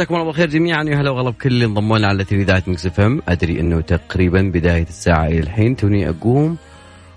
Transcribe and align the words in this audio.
مساكم 0.00 0.14
الله 0.14 0.26
بالخير 0.26 0.50
جميعا. 0.50 0.84
يا 0.84 1.00
هلا 1.00 1.10
وغلا 1.10 1.30
بكل 1.30 1.48
اللي 1.48 1.64
انضموا 1.64 1.98
لنا 1.98 2.08
على 2.08 2.26
إذاعة 2.32 2.62
Mix 2.66 2.86
FM. 2.86 3.22
أدري 3.28 3.60
أنه 3.60 3.80
تقريبا 3.80 4.42
بداية 4.42 4.82
الساعة 4.82 5.26
إلى 5.26 5.38
الحين. 5.38 5.76
توني 5.76 6.08
أقوم 6.08 6.56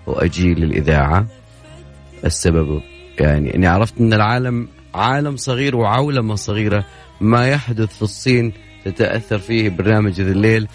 وأجي 0.07 0.53
للإذاعة. 0.53 1.25
السبب 2.25 2.81
يعني 3.19 3.55
إني 3.55 3.67
عرفت 3.67 3.93
أن 3.99 4.13
العالم 4.13 4.67
عالم 4.93 5.37
صغير 5.37 5.75
وعولمة 5.75 6.35
صغيرة 6.35 6.85
ما 7.21 7.47
يحدث 7.47 7.95
في 7.95 8.01
الصين 8.01 8.53
تتأثر 8.85 9.39
فيه 9.39 9.69
برنامج 9.69 10.21
يا 10.21 10.25
ذا 10.25 10.31
الليل. 10.31 10.67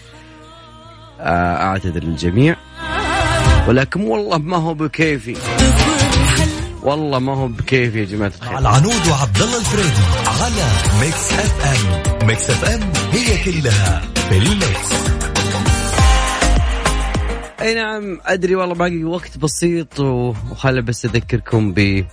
آه، 1.19 1.55
أعتذر 1.55 2.03
للجميع. 2.03 2.55
ولكن 3.67 4.01
والله 4.01 4.37
ما 4.37 4.57
هو 4.57 4.73
بكيفي. 4.73 5.35
والله 6.83 7.19
ما 7.19 7.35
هو 7.35 7.47
بكيفي 7.47 7.95
يا 7.95 8.05
جماعة 8.05 8.31
الخير. 8.41 8.57
العنود 8.57 9.07
وعبد 9.09 9.41
الله 9.41 9.57
الفريدي. 9.57 10.26
على 10.41 10.67
Mix 11.01 11.33
FM 11.33 12.27
Mix 12.27 12.49
FM 12.49 12.91
هي 13.11 13.43
كلها 13.43 14.01
في 14.29 14.37
ال 14.37 14.50
Mix 14.50 14.91
أي 17.61 17.73
نعم 17.73 18.19
أدري 18.25 18.55
والله 18.55 18.75
باقي 18.75 19.03
وقت 19.03 19.37
بسيط 19.37 19.99
وخلي 19.99 20.81
بس 20.81 21.05
أذكركم 21.05 21.73
ب 21.73 22.05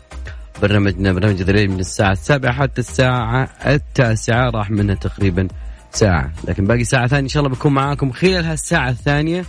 برنامجنا 0.62 1.12
برنامج 1.12 1.42
ذريع 1.42 1.66
من 1.66 1.80
الساعة 1.80 2.12
السابعة 2.12 2.52
حتى 2.52 2.80
الساعة 2.80 3.48
التاسعة 3.66 4.50
راح 4.50 4.70
منها 4.70 4.94
تقريبا 4.94 5.48
ساعة. 5.92 6.32
لكن 6.48 6.64
باقي 6.64 6.84
ساعة 6.84 7.06
ثانية 7.06 7.22
إن 7.22 7.28
شاء 7.28 7.42
الله 7.44 7.56
بكون 7.56 7.74
معاكم 7.74 8.12
خلال 8.12 8.44
هالساعة 8.44 8.90
الثانية. 8.90 9.44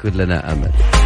كلنا 0.00 0.52
أمل. 0.52 0.97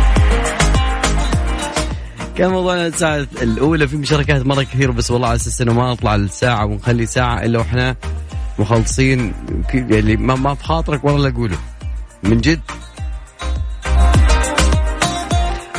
كان 2.36 2.50
موضوعنا 2.50 2.86
الساعة 2.86 3.26
الأولى 3.42 3.88
في 3.88 3.96
مشاركات 3.96 4.46
مرة 4.46 4.62
كثير 4.62 4.90
بس 4.90 5.10
والله 5.10 5.28
على 5.28 5.36
أساس 5.36 5.60
إنه 5.60 5.72
ما 5.72 5.92
نطلع 5.92 6.14
الساعة 6.14 6.64
ونخلي 6.64 7.06
ساعة 7.06 7.44
إلا 7.44 7.58
وإحنا 7.58 7.96
مخلصين 8.58 9.34
يعني 9.74 10.16
ما 10.16 10.34
ما 10.34 10.52
بخاطرك 10.52 11.04
والله 11.04 11.28
أقوله. 11.28 11.58
من 12.22 12.40
جد. 12.40 12.60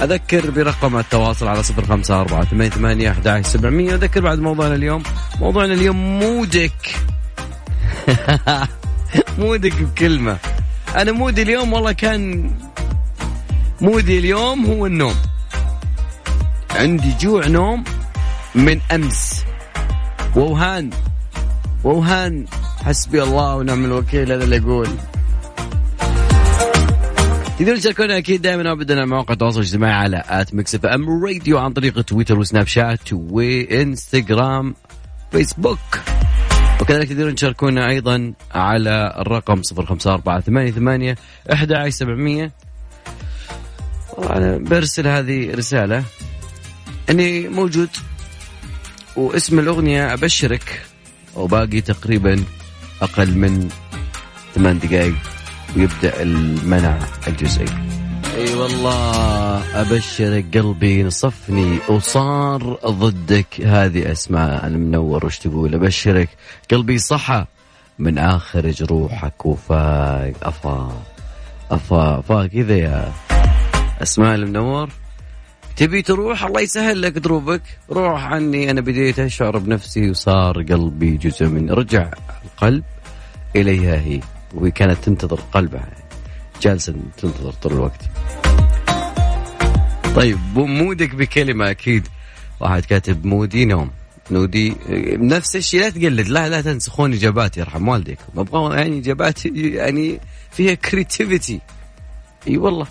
أذكر 0.01 0.51
برقم 0.51 0.97
التواصل 0.97 1.47
على 1.47 1.63
صفر 1.63 1.85
خمسة 1.85 2.21
أربعة 2.21 2.45
ثمانية 2.45 2.69
ثمانية 2.69 3.11
أحد 3.11 3.45
سبعمية. 3.45 3.95
أذكر 3.95 4.21
بعد 4.21 4.39
موضوعنا 4.39 4.75
اليوم. 4.75 5.03
موضوعنا 5.39 5.73
اليوم 5.73 6.19
مودك. 6.19 6.95
مودك 9.39 9.81
بكلمة. 9.81 10.37
أنا 10.95 11.11
مودي 11.11 11.41
اليوم 11.41 11.73
والله 11.73 11.91
كان 11.91 12.51
mood 13.81 14.12
ي 14.12 14.19
اليوم 14.19 14.65
هو 14.65 14.85
النوم. 14.85 15.15
عندي 16.75 17.13
جوع 17.21 17.47
نوم 17.47 17.83
من 18.55 18.79
أمس. 18.91 19.43
ووهان 20.35 20.89
ووهان 21.83 22.45
حسبي 22.85 23.23
الله 23.23 23.55
ونعم 23.55 23.85
الوكيل 23.85 24.31
هذا 24.31 24.43
اللي 24.43 24.57
أقول 24.57 24.87
تقدرون 27.59 27.79
تشاركونا 27.79 28.17
أكيد 28.17 28.41
دائما 28.41 28.71
ابدا 28.71 28.95
على 28.97 29.05
مواقع 29.05 29.33
التواصل 29.33 29.59
الاجتماعي 29.59 29.93
على 29.93 30.23
at 30.27 30.53
Mix 30.53 30.75
FM 30.75 31.23
Radio 31.25 31.57
عن 31.57 31.73
طريق 31.73 32.01
تويتر 32.01 32.39
وسناب 32.39 32.67
شات 32.67 33.13
وإنستغرام 33.13 34.75
فيسبوك. 35.31 35.79
وكذلك 36.81 37.09
تقدرون 37.09 37.35
تشاركونا 37.35 37.89
أيضا 37.89 38.33
على 38.51 39.15
الرقم 39.19 39.61
05488 39.61 41.15
11700 41.51 42.51
أنا 44.29 44.57
برسل 44.57 45.07
هذه 45.07 45.55
رسالة. 45.55 46.03
أني 47.09 47.47
موجود 47.47 47.89
واسم 49.15 49.59
الأغنية 49.59 50.13
أبشرك. 50.13 50.81
وباقي 51.35 51.81
تقريبا 51.81 52.43
أقل 53.01 53.37
من 53.37 53.69
ثمان 54.55 54.79
دقائق 54.79 55.15
ويبدأ 55.77 56.21
المنع 56.21 56.99
الجزئي. 57.27 57.65
أي 58.35 58.47
أيوة 58.47 58.61
والله 58.61 59.81
أبشرك 59.81 60.57
قلبي 60.57 61.03
نصفني 61.03 61.77
وصار 61.89 62.79
ضدك. 62.85 63.61
هذه 63.61 64.11
أسماء 64.11 64.67
المنور 64.67 65.25
وش 65.25 65.37
تقول؟ 65.39 65.75
أبشرك 65.75 66.29
قلبي 66.71 66.97
صحى 66.97 67.45
من 67.99 68.17
آخر 68.17 68.69
جروحك 68.69 69.45
وفاق 69.45 70.33
افا 70.43 71.01
افا 71.71 72.19
افا 72.19 72.47
كذا 72.47 72.75
يا 72.77 73.11
أسماء 74.01 74.35
المنور. 74.35 74.89
تبي 75.75 76.01
تروح؟ 76.01 76.43
الله 76.43 76.61
يسهل 76.61 77.01
لك 77.01 77.11
دروبك. 77.11 77.61
روح 77.89 78.23
عني 78.23 78.71
أنا 78.71 78.81
بديت 78.81 79.19
أشعر 79.19 79.57
بنفسي 79.57 80.09
وصار 80.09 80.63
قلبي 80.63 81.17
جزء 81.17 81.45
من 81.45 81.69
رجع 81.69 82.11
القلب 82.45 82.83
إليها 83.55 83.95
هي 83.95 84.19
وهي 84.53 84.71
كانت 84.71 85.03
تنتظر 85.03 85.39
قلبها. 85.51 85.89
جالسة 86.61 86.95
تنتظر 87.17 87.51
طول 87.51 87.73
الوقت. 87.73 88.01
طيب 90.15 90.39
mood 90.55 91.03
ك 91.03 91.15
بكلمة 91.15 91.69
أكيد. 91.69 92.07
واحد 92.59 92.85
كاتب 92.85 93.25
mood 93.25 93.57
ي 93.57 93.65
نوم. 93.65 93.91
mood 94.31 94.67
ي 94.67 94.75
نفس 95.17 95.55
الشيء 95.55 95.81
لا 95.81 95.89
تقلد 95.89 96.27
لا 96.27 96.49
لا 96.49 96.61
تنسخون 96.61 97.13
اجابات 97.13 97.57
يرحم 97.57 97.87
والديك. 97.87 98.19
أبغى 98.37 98.75
يعني 98.77 98.99
اجابات 98.99 99.45
يعني 99.45 100.19
فيها 100.51 100.73
creativity 100.73 101.59
إي 102.47 102.57
والله. 102.57 102.87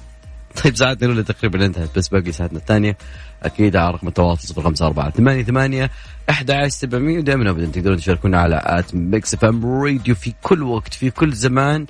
طيب 0.64 0.76
ساعتنا 0.76 1.06
الأولى 1.06 1.22
تقريبا 1.22 1.66
انتهت 1.66 1.98
بس 1.98 2.08
باقي 2.08 2.32
ساعتنا 2.32 2.58
الثانية. 2.58 2.96
أكيد 3.42 3.76
على 3.76 3.94
رقم 3.94 4.08
التواصل 4.08 4.48
صفر 4.48 4.62
خمسة 4.62 4.86
أربعة 4.86 5.10
ثمانية 5.10 5.42
ثمانية 5.42 5.90
أحد 6.30 6.50
عشر 6.50 6.68
سبعمية. 6.68 7.18
ودائما 7.18 7.50
أبدا 7.50 7.66
تقدرون 7.66 7.96
تشاركونا 7.96 8.40
على 8.40 8.62
at 8.64 8.94
Mix 8.94 9.34
FM 9.34 9.82
Radio 9.82 10.14
في 10.14 10.32
كل 10.42 10.62
وقت 10.62 10.94
في 10.94 11.10
كل 11.10 11.32
زمان. 11.32 11.86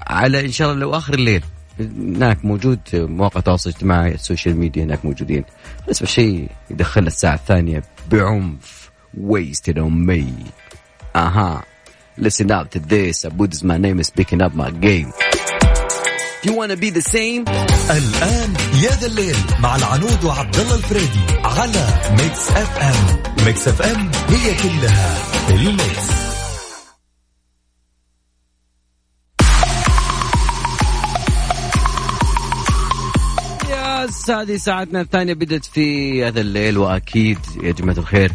على 0.00 0.46
إن 0.46 0.52
شاء 0.52 0.68
الله 0.68 0.80
لو 0.80 0.96
آخر 0.96 1.14
الليل. 1.14 1.42
هناك 1.80 2.44
موجود 2.44 2.80
مواقع 2.92 3.38
التواصل 3.38 3.70
الاجتماعي 3.70 4.14
ال 4.14 4.20
social 4.20 4.56
media 4.56 4.84
هناك 4.84 5.04
موجودين. 5.04 5.44
بس 5.88 6.04
شيء 6.04 6.48
يدخلنا 6.70 7.06
الساعة 7.06 7.34
الثانية 7.34 7.82
بعنف 8.10 8.90
Waste 9.16 9.59
It 9.59 9.76
On 9.76 10.10
Me. 10.10 10.50
أها. 11.16 11.62
Listen 12.20 12.50
up 12.50 12.70
to 12.70 12.78
this 12.78 13.24
Abu's 13.24 13.64
my 13.64 13.78
name 13.78 13.98
is 13.98 14.10
picking 14.10 14.42
up 14.42 14.54
my 14.54 14.70
game. 14.70 15.31
You 16.44 16.54
wanna 16.54 16.76
be 16.76 16.90
the 16.90 17.02
same? 17.02 17.44
الآن 17.90 18.54
يا 18.82 18.90
ذا 18.90 19.06
الليل 19.06 19.36
مع 19.60 19.76
العنود 19.76 20.24
وعبد 20.24 20.56
الله 20.56 20.74
الفريدي 20.74 21.20
على 21.44 21.86
Mix 22.10 22.50
FM 22.50 23.22
Mix 23.46 23.68
FM 23.68 24.10
هي 24.28 24.54
كلها 24.62 25.16
ال 25.50 25.64
Mix. 25.64 26.22
يس 33.70 34.30
هذه 34.30 34.56
ساعتنا 34.56 35.00
الثانية 35.00 35.34
بدت 35.34 35.64
في 35.64 36.24
هذا 36.24 36.40
الليل 36.40 36.78
وأكيد 36.78 37.38
يا 37.62 37.72
جماعة 37.72 37.98
الخير 37.98 38.32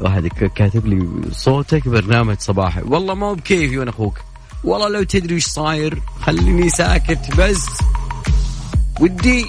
واحد 0.00 0.26
كاتب 0.26 0.86
لي 0.86 1.08
صوتك 1.32 1.88
برنامج 1.88 2.36
صباحي. 2.38 2.82
والله 2.82 3.14
ما 3.14 3.26
هو 3.26 3.34
بكيفي 3.34 3.78
وأنا 3.78 3.90
أخوك. 3.90 4.18
والله 4.64 4.88
لو 4.88 5.02
تدري 5.02 5.34
وش 5.36 5.44
صاير 5.44 6.02
خليني 6.20 6.70
ساكت 6.70 7.36
بس. 7.38 7.66
ودي. 9.00 9.46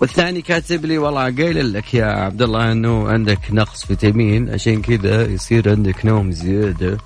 والثاني 0.00 0.42
كاتب 0.42 0.84
لي 0.84 0.98
والله 0.98 1.22
قايل 1.22 1.72
لك 1.72 1.94
يا 1.94 2.04
عبد 2.04 2.42
الله 2.42 2.72
إنه 2.72 3.08
عندك 3.08 3.38
نقص 3.50 3.86
فيتامين 3.86 4.50
عشان 4.50 4.82
كذا 4.82 5.26
يصير 5.26 5.70
عندك 5.70 6.06
نوم 6.06 6.32
زيادة. 6.32 6.98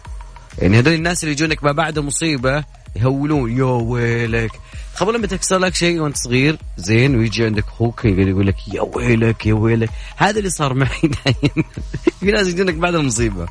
يعني 0.58 0.78
هذول 0.78 0.94
الناس 0.94 1.22
اللي 1.24 1.32
يجونك 1.32 1.64
ما 1.64 1.72
بعد 1.72 1.98
مصيبة 1.98 2.64
يهولون 2.96 3.58
يا 3.58 3.64
ويلك. 3.64 4.50
قبل 4.96 5.14
لما 5.14 5.26
تكسر 5.26 5.58
لك 5.58 5.74
شيء 5.74 6.00
وأنت 6.00 6.16
صغير 6.16 6.58
زين 6.76 7.16
ويجي 7.16 7.44
عندك 7.44 7.64
أخوك 7.68 8.04
يقول 8.04 8.46
لك 8.46 8.68
يا 8.74 8.80
ويلك 8.80 9.46
يا 9.46 9.54
ويلك. 9.54 9.90
هذا 10.16 10.38
اللي 10.38 10.50
صار 10.50 10.74
معي 10.74 11.00
دايم 11.02 11.64
في 12.20 12.26
ناس 12.26 12.46
يجونك 12.46 12.74
بعد 12.74 12.94
المصيبة. 12.94 13.46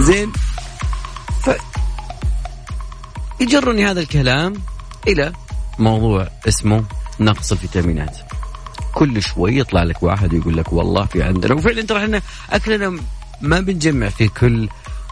زين. 0.00 0.32
ف 1.44 1.50
يجرني 3.40 3.86
هذا 3.86 4.00
الكلام 4.00 4.54
إلى 5.08 5.32
موضوع 5.78 6.28
اسمه 6.48 6.84
نقص 7.20 7.52
الفيتامينات. 7.52 8.18
كل 8.94 9.22
شوي 9.22 9.58
يطلع 9.58 9.82
لك 9.82 10.02
واحد 10.02 10.32
يقول 10.32 10.56
لك 10.56 10.72
والله 10.72 11.04
في 11.04 11.22
عندنا 11.22 11.54
وفعلا 11.54 11.82
ترى 11.82 12.04
إحنا 12.04 12.22
أكلنا 12.50 13.00
ما 13.40 13.60
بنجمع 13.60 14.08
في 14.08 14.28
كل 14.28 14.68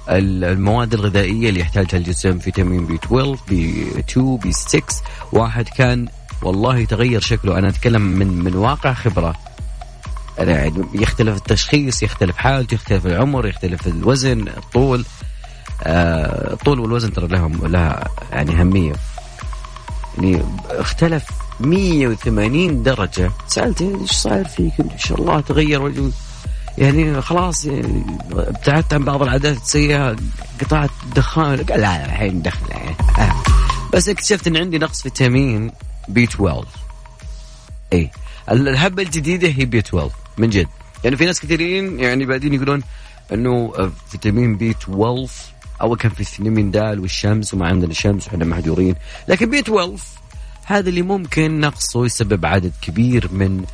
المواد 0.08 0.94
الغذائية 0.94 1.48
اللي 1.48 1.60
يحتاجها 1.60 1.98
الجسم 1.98 2.38
فيتامين 2.38 2.86
B 2.86 2.94
12 2.94 3.38
B 3.48 3.86
2 3.98 4.36
B 4.36 4.52
6 4.52 4.82
واحد 5.32 5.68
كان 5.68 6.08
والله 6.42 6.84
تغير 6.84 7.20
شكله 7.20 7.58
أنا 7.58 7.68
أتكلم 7.68 8.02
من 8.02 8.26
من 8.44 8.54
واقع 8.54 8.92
خبرة. 8.92 9.34
يعني 10.48 10.84
يختلف 10.94 11.36
التشخيص 11.36 12.02
يختلف 12.02 12.36
حالته 12.36 12.74
يختلف 12.74 13.06
العمر 13.06 13.46
يختلف 13.46 13.86
الوزن 13.86 14.48
الطول. 14.48 15.04
آه 15.82 16.52
الطول 16.52 16.80
والوزن 16.80 17.12
ترى 17.12 17.26
لهم 17.28 17.66
لها 17.66 18.08
يعني 18.32 18.60
أهمية. 18.60 18.92
يعني 20.18 20.42
اختلف 20.70 21.24
180 21.60 22.82
درجة. 22.82 23.30
سالته 23.46 24.00
إيش 24.00 24.12
صاير 24.12 24.44
فيك؟ 24.44 24.72
إن 24.80 24.98
شاء 24.98 25.20
الله 25.20 25.40
تغير 25.40 25.92
يعني 26.78 27.22
خلاص 27.22 27.66
ابتعدت 28.32 28.94
عن 28.94 29.04
بعض 29.04 29.22
العادات 29.22 29.56
السيئة 29.56 30.16
قطعت 30.60 30.90
الدخان. 31.04 31.64
قال 31.64 31.80
لا 31.80 32.04
الحين 32.04 32.42
دخل. 32.42 32.72
آه. 33.18 33.34
بس 33.92 34.08
اكتشفت 34.08 34.46
إن 34.46 34.56
عندي 34.56 34.78
نقص 34.78 35.02
فيتامين 35.02 35.72
B 36.08 36.24
12 36.24 36.66
اي 37.92 38.10
الهبة 38.50 39.02
الجديدة 39.02 39.48
هي 39.48 39.64
B 39.64 39.78
12 39.78 40.10
من 40.40 40.50
جد. 40.50 40.68
يعني 41.04 41.16
في 41.16 41.26
ناس 41.26 41.40
كثيرين 41.40 42.00
يعني 42.00 42.26
بعدين 42.26 42.54
يقولون 42.54 42.82
إنه 43.32 43.72
فيتامين 44.08 44.56
B 44.56 44.70
12 44.70 45.32
اول 45.82 45.96
كان 45.96 46.10
في 46.10 46.24
فيتامين 46.24 46.70
D 46.70 46.76
والشمس 46.76 47.54
وما 47.54 47.66
عندنا 47.66 47.94
شمس 47.94 48.26
وحنا 48.26 48.44
مهجورين 48.44 48.94
لكن 49.28 49.50
B 49.50 49.58
12 49.58 49.92
هذا 50.64 50.88
اللي 50.88 51.02
ممكن 51.02 51.60
نقصه 51.60 52.04
يسبب 52.04 52.46
عدد 52.46 52.72
كبير 52.82 53.28
من 53.32 53.64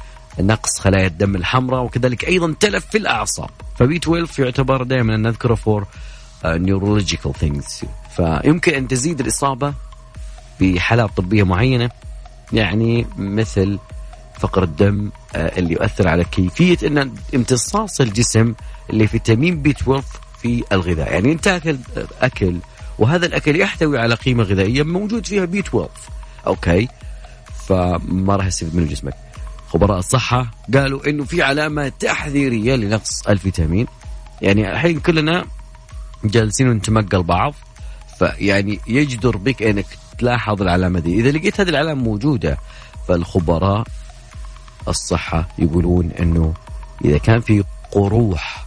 نقص 0.40 0.78
خلايا 0.78 1.06
الدم 1.06 1.36
الحمراء 1.36 1.82
وكذلك 1.84 2.24
أيضا 2.24 2.54
تلف 2.60 2.86
في 2.86 2.98
الأعصاب. 2.98 3.50
ف 3.78 3.87
B 3.87 3.96
12 3.96 4.44
يعتبر 4.44 4.82
دائما 4.82 5.16
نذكره 5.16 5.54
for 5.54 5.86
neurological 6.44 7.34
things 7.34 7.82
فيمكن 8.16 8.74
أن 8.74 8.88
تزيد 8.88 9.20
الإصابة 9.20 9.74
بحالات 10.60 11.10
طبية 11.16 11.42
معينة 11.42 11.90
يعني 12.52 13.06
مثل 13.16 13.78
فقر 14.38 14.62
الدم 14.62 15.10
آه، 15.36 15.58
اللي 15.58 15.72
يؤثر 15.72 16.08
على 16.08 16.24
كيفية 16.24 16.76
إن 16.86 17.12
امتصاص 17.34 18.00
الجسم 18.00 18.54
لفيتامين 18.92 19.62
B 19.62 19.70
12 19.70 20.04
في 20.42 20.64
الغذاء. 20.72 21.12
يعني 21.12 21.32
انت 21.32 21.44
تاكل 21.44 21.78
اكل 22.22 22.56
وهذا 22.98 23.26
الأكل 23.26 23.60
يحتوي 23.60 23.98
على 23.98 24.14
قيمة 24.14 24.44
غذائية 24.44 24.82
موجود 24.82 25.26
فيها 25.26 25.44
B 25.44 25.60
12 25.60 25.90
أوكي؟ 26.46 26.88
فما 27.68 28.36
راح 28.36 28.46
يستفيد 28.46 28.76
منه 28.76 28.86
جسمك. 28.86 29.14
خبراء 29.68 29.98
الصحة 29.98 30.50
قالوا 30.74 31.10
إنه 31.10 31.24
في 31.24 31.42
علامة 31.42 31.88
تحذيرية 31.88 32.76
لنقص 32.76 33.28
الفيتامين. 33.28 33.86
يعني 34.42 34.72
الحين 34.72 35.00
كلنا 35.00 35.44
جالسين 36.24 36.70
نتمقل 36.70 37.22
بعض 37.22 37.54
فيعني 38.18 38.80
يجدر 38.86 39.36
بك 39.36 39.62
إنك 39.62 39.86
تلاحظ 40.18 40.62
العلامة 40.62 41.00
دي. 41.00 41.20
إذا 41.20 41.30
لقيت 41.30 41.60
هذه 41.60 41.68
العلامة 41.68 42.02
موجودة 42.02 42.58
فالخبراء 43.08 43.84
الصحة 44.88 45.48
يقولون 45.58 46.10
إنه 46.20 46.54
إذا 47.04 47.18
كان 47.18 47.40
في 47.40 47.64
قروح 47.90 48.66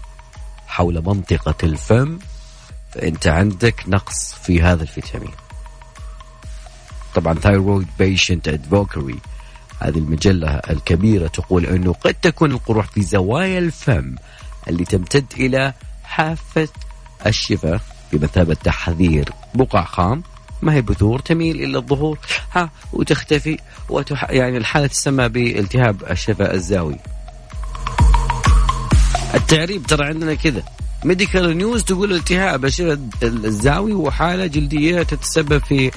حول 0.68 1.04
منطقة 1.06 1.56
الفم 1.64 2.20
فأنت 2.92 3.28
عندك 3.28 3.84
نقص 3.88 4.34
في 4.34 4.62
هذا 4.62 4.84
الفيتامين. 4.84 5.32
طبعا 7.16 7.34
Thyroid 7.34 7.88
Patient 8.00 8.48
Advocacy 8.48 9.20
هذه 9.80 9.98
المجلة 9.98 10.50
الكبيرة 10.50 11.28
تقول 11.28 11.66
أنه 11.66 11.94
قد 11.94 12.14
تكون 12.14 12.52
القروح 12.52 12.88
في 12.88 13.02
زوايا 13.02 13.60
الفم 13.60 14.16
اللي 14.68 14.86
تمتد 14.86 15.26
إلى 15.38 15.74
حافة 16.04 16.68
الشفة 17.26 17.80
بمثابة 18.14 18.54
تحذير 18.54 19.30
بقع 19.54 19.84
خام. 19.84 20.24
ما 20.62 20.74
هي 20.74 20.82
بثور 20.82 21.20
تميل 21.20 21.64
إلى 21.64 21.78
الظهور 21.78 22.18
ها 22.56 22.70
وتختفي 22.94 23.58
وتح... 23.90 24.30
يعني 24.30 24.58
الحالة 24.58 24.88
تسمى 24.88 25.30
بالتهاب 25.30 26.04
الشفة 26.12 26.54
الزاوي 26.54 26.96
التعريب 29.36 29.84
ترى 29.84 30.06
عندنا 30.06 30.34
كذا 30.34 30.64
Medical 31.06 31.58
News 31.58 31.84
تقول 31.84 32.14
التهاب 32.14 32.66
الشفة 32.66 33.00
الزاوي 33.24 33.94
وحالة 33.94 34.46
جلدية 34.46 35.04
تتسبب 35.04 35.64
في 35.64 35.92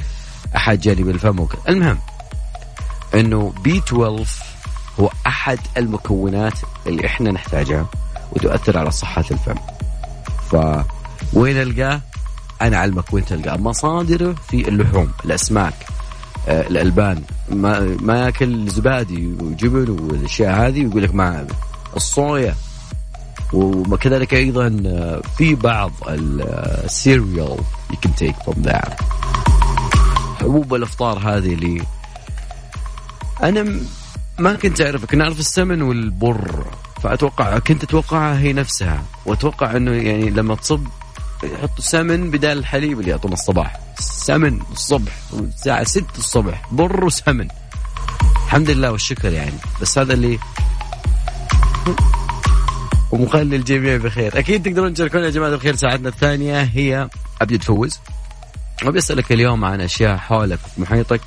أحد 0.56 0.81
جانب 0.81 1.08
الفم 1.08 1.47
المهم 1.69 1.99
إنه 3.15 3.53
B 3.65 3.79
12 3.79 4.26
هو 5.00 5.11
أحد 5.26 5.58
المكونات 5.76 6.58
اللي 6.87 7.06
إحنا 7.06 7.31
نحتاجها 7.32 7.87
وتؤثر 8.32 8.79
على 8.79 8.91
صحة 8.91 9.25
الفم. 9.31 9.55
فوين 10.50 11.62
ألقاه؟ 11.62 12.00
أنا 12.67 12.76
أعلمك 12.76 13.12
وين 13.12 13.25
تلقاه، 13.25 13.56
مصادره 13.56 14.35
في 14.49 14.69
اللحوم، 14.69 15.11
الأسماك، 15.25 15.75
آه 16.49 16.69
الألبان، 16.69 17.23
ما 18.00 18.25
ياكل 18.25 18.69
زبادي 18.69 19.26
وجبن 19.26 19.91
والأشياء 19.91 20.67
هذه 20.67 20.87
ويقول 20.87 21.03
لك 21.03 21.14
ما 21.14 21.47
الصويا. 21.97 22.55
وكذلك 23.53 24.35
أيضا 24.35 24.82
آه، 24.87 25.23
في 25.37 25.55
بعض 25.55 25.93
ال 26.09 26.27
cereal 26.27 27.39
you 27.39 27.56
can 28.03 28.15
take 28.15 28.37
from 28.37 28.62
that 28.62 29.00
حبوب 30.41 30.75
الافطار 30.75 31.19
هذه 31.19 31.55
اللي 31.55 31.82
أنا 33.43 33.81
ما 34.38 34.55
كنت 34.55 34.81
اعرف 34.81 35.05
كنت 35.05 35.20
اعرف 35.20 35.41
السمن 35.41 35.82
والبر 35.82 36.65
فأتوقع 37.03 37.58
كنت 37.58 37.85
أتوقعها 37.85 38.38
هي 38.38 38.53
نفسها. 38.53 39.03
وأتوقع 39.26 39.76
إنه 39.76 39.93
يعني 39.93 40.31
لما 40.31 40.55
تصب 40.55 40.87
يحطوا 41.43 41.85
سمن 41.85 42.31
بدال 42.31 42.59
الحليب 42.59 43.00
اللي 43.00 43.11
يعطونا 43.11 43.35
الصباح. 43.35 43.81
سمن 43.99 44.61
الصبح 44.73 45.12
الساعة 45.33 45.85
6 45.85 46.05
الصبح 46.19 46.69
بر 46.73 47.05
وسمن. 47.05 47.49
الحمد 48.47 48.71
لله 48.71 48.93
والشكر 48.93 49.33
يعني. 49.33 49.56
بس 49.81 49.99
هذا 49.99 50.15
اللي 50.15 50.39
ومخلي 53.11 53.56
الجميع 53.56 53.97
بخير. 53.97 54.39
أكيد 54.39 54.62
تقدرون 54.62 54.94
تشاركونا 54.94 55.25
يا 55.25 55.31
جماعة 55.31 55.49
الخير 55.49 55.77
ساعتنا 55.77 56.09
الثانية 56.09 56.62
هي 56.62 57.09
ابدي 57.41 57.59
تفوز 57.59 57.99
وبيسالك 58.87 59.33
اليوم 59.33 59.65
عن 59.65 59.81
أشياء 59.81 60.17
حولك 60.17 60.59
في 60.59 60.81
محيطك 60.81 61.21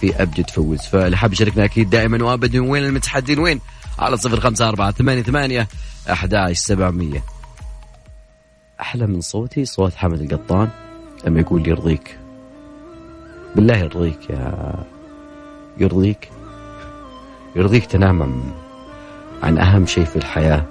في 0.00 0.22
أبجد 0.22 0.50
فوز. 0.50 0.78
فاللي 0.78 1.16
حاب 1.16 1.32
يشاركنا 1.32 1.64
أكيد 1.64 1.90
دائما 1.90 2.24
وأبدا 2.24 2.70
وين 2.70 2.84
المتحدين؟ 2.84 3.38
وين؟ 3.38 3.60
على 3.98 4.16
صفر 4.16 4.40
خمسة 4.40 4.68
أربعة 4.68 4.90
ثمانية 4.90 5.22
ثمانية 5.22 5.68
أحداش 6.10 6.58
سبعمية. 6.58 7.24
أحلى 8.80 9.06
من 9.06 9.20
صوتي 9.20 9.64
صوت 9.64 9.94
حمد 9.94 10.20
القطان. 10.20 10.68
لما 11.24 11.40
يقول 11.40 11.68
يرضيك. 11.68 12.18
بالله 13.56 13.76
يرضيك 13.76 14.30
يا 14.30 14.74
يرضيك. 15.78 16.30
يرضيك 17.56 17.86
تنام 17.86 18.42
عن 19.42 19.58
أهم 19.58 19.86
شيء 19.86 20.04
في 20.04 20.16
الحياة. 20.16 20.64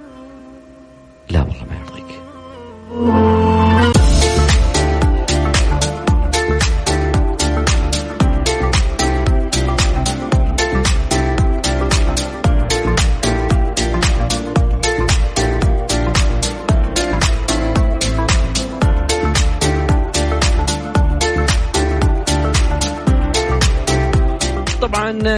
لا 1.30 1.42
والله 1.42 1.66
ما 1.70 1.76
يرضيك. 1.80 3.38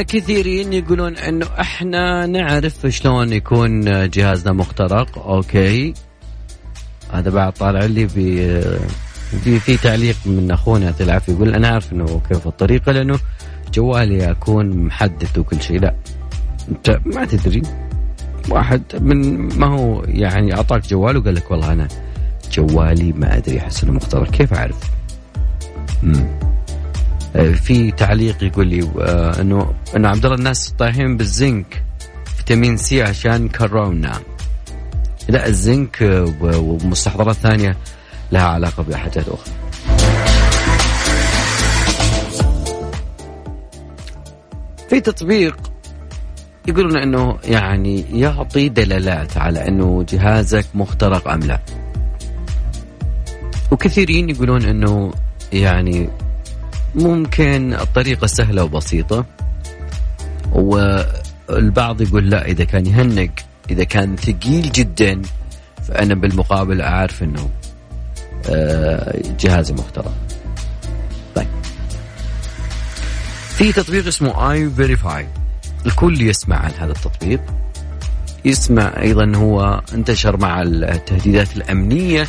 كثيرين 0.01 0.74
يقولون 0.74 1.17
إنه 1.17 1.48
إحنا 1.60 2.25
نعرف 2.25 2.88
شلون 2.88 3.33
يكون 3.33 3.81
جهازنا 4.10 4.53
مخترق. 4.53 5.27
أوكي. 5.27 5.93
هذا 7.13 7.29
بعد 7.29 7.53
طالع 7.53 7.86
لي 7.86 8.07
في 8.07 8.62
في 9.60 9.77
تعليق 9.77 10.15
من 10.25 10.51
أخونا 10.51 10.93
العافيه 11.01 11.33
يقول 11.33 11.55
أنا 11.55 11.67
عارف 11.67 11.93
إنه 11.93 12.21
كيف 12.29 12.48
الطريقة 12.48 12.91
لأنه 12.91 13.19
جوالي 13.74 14.31
أكون 14.31 14.86
محدث 14.86 15.38
وكل 15.38 15.62
شيء. 15.62 15.79
لا. 15.79 15.95
أنت 16.69 17.00
ما 17.05 17.25
تدري. 17.25 17.62
واحد 18.50 18.81
من 19.00 19.48
ما 19.60 19.67
هو 19.67 20.03
يعني 20.03 20.55
أعطاك 20.55 20.88
جوال 20.88 21.17
وقال 21.17 21.36
لك 21.36 21.51
والله 21.51 21.74
أنا 21.74 21.88
جوالي 22.51 23.13
ما 23.13 23.38
أدري 23.38 23.60
أحس 23.60 23.83
إنه 23.83 23.93
مخترق. 23.93 24.31
كيف 24.31 24.53
أعرف؟ 24.53 24.79
امم 26.03 26.50
في 27.34 27.92
تعليق 27.92 28.44
يقول 28.44 28.68
لي 28.68 28.92
آه، 29.00 29.42
إنه 29.42 29.74
إنه 29.96 30.08
عبد 30.08 30.26
الله 30.26 30.38
الناس 30.38 30.70
طايحين 30.70 31.18
بالزنك 31.18 31.84
فيتامين 32.38 32.78
سي 32.78 33.02
عشان 33.02 33.50
كورونا. 33.50 34.20
لا 35.30 35.48
الزنك 35.48 36.04
آه، 36.04 36.34
ومستحضرات 36.42 37.36
ثانية 37.36 37.78
لها 38.32 38.44
علاقة 38.44 38.84
بحاجات 38.84 39.28
أخرى. 39.28 39.54
في 44.90 45.02
تطبيق 45.02 45.72
يقولون 46.68 46.98
إنه 46.98 47.38
يعني 47.44 48.20
يعطي 48.20 48.70
دلالات 48.70 49.38
على 49.38 49.68
إنه 49.68 50.06
جهازك 50.10 50.66
مخترق 50.74 51.28
أم 51.28 51.40
لا. 51.40 51.60
وكثيرين 53.72 54.30
يقولون 54.30 54.66
إنه 54.66 55.12
يعني 55.54 56.10
ممكن 56.95 57.74
الطريقة 57.74 58.27
سهلة 58.27 58.63
وبسيطة 58.63 59.25
والبعض 60.51 62.01
يقول 62.01 62.29
لا 62.29 62.45
إذا 62.45 62.63
كان 62.63 62.86
يهنق 62.86 63.31
إذا 63.69 63.83
كان 63.83 64.15
ثقيل 64.15 64.71
جدا 64.71 65.21
فأنا 65.88 66.13
بالمقابل 66.15 66.81
أعرف 66.81 67.24
أنه 67.24 67.50
آه، 68.50 69.21
جهازي 69.39 69.74
مخترق 69.74 70.13
طيب. 71.36 71.48
في 73.50 73.71
تطبيق 73.71 74.07
اسمه 74.07 74.51
اي 74.51 74.69
فيريفاي 74.69 75.27
الكل 75.86 76.21
يسمع 76.21 76.57
عن 76.57 76.71
هذا 76.79 76.91
التطبيق. 76.91 77.41
يسمع 78.45 79.01
أيضا 79.01 79.36
هو 79.36 79.81
انتشر 79.93 80.38
مع 80.38 80.62
التهديدات 80.62 81.57
الأمنية 81.57 82.27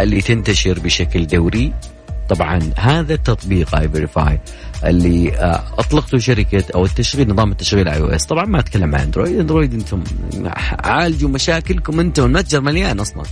اللي 0.00 0.20
تنتشر 0.20 0.78
بشكل 0.78 1.26
دوري. 1.26 1.72
طبعا 2.28 2.72
هذا 2.76 3.14
التطبيق 3.14 3.74
iVerify 3.74 4.40
اللي 4.84 5.38
آه، 5.38 5.62
أطلقته 5.78 6.18
شركة 6.18 6.64
أو 6.74 6.84
التشغيل 6.84 7.30
نظام 7.30 7.52
التشغيل 7.52 7.88
iOS 7.88 8.26
طبعا 8.26 8.44
ما 8.44 8.58
أتكلم 8.60 8.94
عن 8.94 9.00
أندرويد. 9.00 9.38
أندرويد 9.38 9.74
أنتم 9.74 10.04
عالجوا 10.84 11.30
مشاكلكم 11.30 12.00
أنتم 12.00 12.24
المتجر 12.24 12.60
مليان 12.60 13.00
أصلا. 13.00 13.22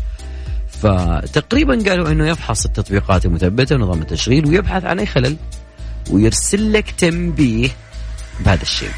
فتقريبا 0.69 1.83
قالوا 1.89 2.11
إنه 2.13 2.29
يفحص 2.29 2.65
التطبيقات 2.65 3.27
المثبتة 3.27 3.77
ونظام 3.77 4.03
التشغيل 4.03 4.47
ويبحث 4.47 4.85
عن 4.85 4.99
أي 4.99 5.07
خلل 5.07 5.37
ويرسل 6.11 6.73
لك 6.73 6.91
تنبيه 6.91 7.69
بهذا 8.45 8.63
الشيء. 8.63 8.91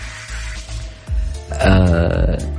آه 1.52 2.57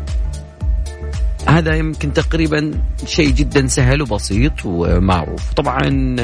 هذا 1.48 1.76
يمكن 1.76 2.14
تقريبا 2.14 2.72
شيء 3.06 3.30
جدا 3.30 3.68
سهل 3.68 4.02
وبسيط 4.02 4.54
ومعروف. 4.66 5.54
طبعا 5.54 6.16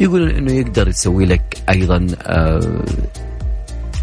يقولون 0.00 0.30
إنه 0.30 0.52
يقدر 0.52 0.88
يسوي 0.88 1.26
لك 1.26 1.56
أيضا 1.70 2.06
آه 2.22 2.84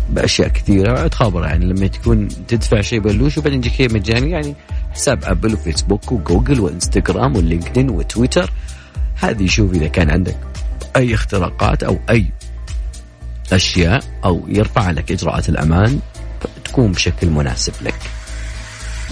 بأشياء 0.09 0.47
كثيرة. 0.47 1.07
تخابر 1.07 1.45
يعني 1.45 1.65
لما 1.65 1.87
تكون 1.87 2.27
تدفع 2.47 2.81
شيء 2.81 2.99
بلوش 2.99 3.37
وبعدين 3.37 3.59
يجيك 3.59 3.93
مجاني 3.93 4.31
يعني 4.31 4.55
حساب 4.93 5.23
أبل 5.23 5.53
وفيسبوك 5.53 6.11
وجوجل 6.11 6.59
وإنستغرام 6.59 7.35
ولينكدين 7.35 7.89
وتويتر. 7.89 8.51
هذه 9.15 9.47
شوف 9.47 9.73
إذا 9.73 9.87
كان 9.87 10.09
عندك 10.09 10.37
أي 10.95 11.13
اختراقات 11.13 11.83
أو 11.83 11.99
أي 12.09 12.25
أشياء 13.53 14.03
أو 14.25 14.45
يرفع 14.47 14.91
لك 14.91 15.11
إجراءات 15.11 15.49
الأمان 15.49 15.99
تكون 16.63 16.91
بشكل 16.91 17.29
مناسب 17.29 17.73
لك. 17.81 17.99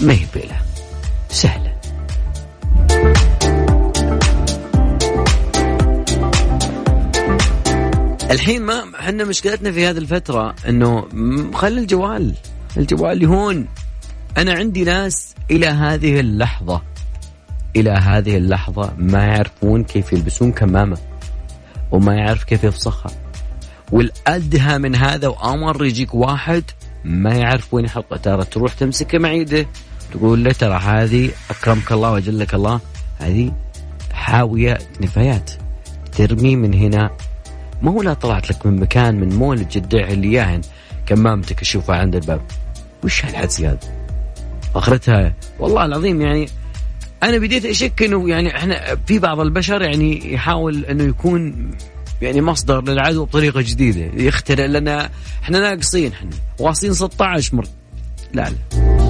ما 0.00 0.12
هي 0.12 0.26
بيلة. 0.34 0.69
سهلة. 1.30 1.70
الحين 8.30 8.62
ما 8.62 8.84
إحنا 9.00 9.24
مشكلتنا 9.24 9.72
في 9.72 9.86
هذه 9.86 9.98
الفترة 9.98 10.54
انه 10.68 11.08
خلي 11.54 11.80
الجوال 11.80 12.34
الجوال 12.76 13.22
يهون. 13.22 13.66
أنا 14.38 14.52
عندي 14.52 14.84
ناس 14.84 15.34
إلى 15.50 15.66
هذه 15.66 16.20
اللحظة 16.20 16.82
إلى 17.76 17.90
هذه 17.90 18.36
اللحظة 18.36 18.92
ما 18.98 19.24
يعرفون 19.24 19.84
كيف 19.84 20.12
يلبسون 20.12 20.52
كمامة 20.52 20.98
وما 21.90 22.14
يعرف 22.14 22.44
كيف 22.44 22.64
يفسخها. 22.64 23.10
والأدهى 23.92 24.78
من 24.78 24.96
هذا 24.96 25.28
وأمر 25.28 25.84
يجيك 25.84 26.14
واحد 26.14 26.64
ما 27.04 27.34
يعرف 27.34 27.74
وين 27.74 27.84
يحطه 27.84 28.16
ترى 28.16 28.44
تروح 28.44 28.72
تمسكه 28.72 29.18
مع 29.18 29.32
يده 29.32 29.66
تقول 30.12 30.44
له 30.44 30.52
ترى 30.52 30.74
هذه 30.78 31.30
أكرمك 31.50 31.92
الله 31.92 32.12
وأجلك 32.12 32.54
الله 32.54 32.80
هذه 33.18 33.52
حاوية 34.12 34.78
نفايات. 35.00 35.50
ترمي 36.12 36.56
من 36.56 36.74
هنا. 36.74 37.10
ما 37.82 37.90
هو 37.90 38.02
لا 38.02 38.14
طلعت 38.14 38.50
لك 38.50 38.66
من 38.66 38.80
مكان 38.80 39.20
من 39.20 39.28
مول 39.28 39.68
جدة 39.68 40.08
اللي 40.08 40.32
ياهن 40.32 40.60
كمامتك 41.06 41.60
اشوفها 41.60 41.96
عند 41.96 42.16
الباب. 42.16 42.40
وش 43.04 43.24
هالحدس 43.24 43.60
هذا؟ 43.60 43.78
أخرتها 44.74 45.34
والله 45.58 45.84
العظيم 45.84 46.20
يعني 46.20 46.48
أنا 47.22 47.38
بديت 47.38 47.64
أشك 47.64 48.02
إنه 48.02 48.28
يعني 48.28 48.56
إحنا 48.56 48.96
في 49.06 49.18
بعض 49.18 49.40
البشر 49.40 49.82
يعني 49.82 50.32
يحاول 50.34 50.84
إنه 50.84 51.04
يكون 51.04 51.70
يعني 52.22 52.40
مصدر 52.40 52.82
للعدو 52.82 53.24
بطريقة 53.24 53.60
جديدة. 53.60 54.22
يخترع 54.22 54.64
لنا 54.64 55.10
إحنا 55.42 55.60
ناقصين 55.60 56.12
إحنا. 56.12 56.30
واصلين 56.58 56.92
16 56.92 57.56
مره 57.56 57.68
لا 58.32 58.50
لا. 58.50 59.09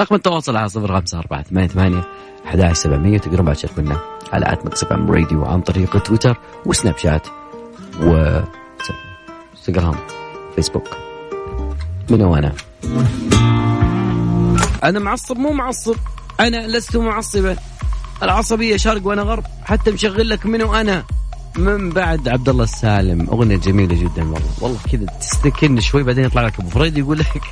رقم 0.00 0.14
التواصل 0.14 0.56
على 0.56 0.68
صفر 0.68 1.00
خمسة 1.00 1.18
أربعة 1.18 1.42
ثمانية 1.42 1.68
ثمانية 1.68 2.04
أحد 2.46 2.72
سبعمية. 2.72 3.18
تقدرون 3.18 3.46
بعد 3.46 3.56
تشاركونا 3.56 4.00
على 4.32 4.52
آت 4.52 4.66
مكسب 4.66 4.92
أم 4.92 5.10
راديو 5.10 5.44
عن 5.44 5.60
طريق 5.60 6.02
تويتر 6.02 6.36
وسناب 6.66 6.98
شات 6.98 7.26
و 8.02 8.40
انستغرام 9.52 9.94
فيسبوك. 10.56 10.88
من 12.10 12.22
وأنا 12.22 12.52
أنا؟ 14.84 14.98
معصب 14.98 15.36
مو 15.36 15.52
معصب. 15.52 15.96
أنا 16.40 16.66
لست 16.66 16.96
معصبا. 16.96 17.56
العصبية 18.22 18.76
شرق 18.76 19.06
وأنا 19.06 19.22
غرب. 19.22 19.44
حتى 19.64 19.90
مشغل 19.90 20.28
لك 20.28 20.46
منو 20.46 20.74
أنا. 20.74 21.04
من 21.58 21.90
بعد 21.90 22.28
عبد 22.28 22.48
الله 22.48 22.64
السالم. 22.64 23.28
أغنية 23.30 23.56
جميلة 23.56 23.94
جدا 23.94 24.22
والله. 24.22 24.50
والله 24.60 24.78
كذا 24.92 25.06
تستكن 25.06 25.80
شوي 25.80 26.02
بعدين 26.02 26.24
يطلع 26.24 26.42
لك 26.42 26.60
أبو 26.60 26.68
فريد 26.68 26.98
يقول 26.98 27.18
لك 27.18 27.42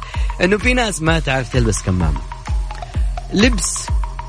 إنه 0.43 0.57
في 0.57 0.75
ناس 0.75 1.03
ما 1.03 1.21
تعرف 1.21 1.53
تلبس 1.53 1.83
كمامة. 1.83 2.38
لبس. 3.33 3.87